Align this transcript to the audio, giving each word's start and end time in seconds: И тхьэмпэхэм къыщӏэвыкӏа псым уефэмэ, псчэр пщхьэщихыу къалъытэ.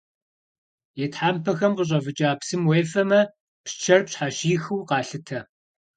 И 1.03 1.05
тхьэмпэхэм 1.11 1.73
къыщӏэвыкӏа 1.77 2.29
псым 2.39 2.61
уефэмэ, 2.69 3.21
псчэр 3.63 4.01
пщхьэщихыу 4.05 4.85
къалъытэ. 4.89 5.39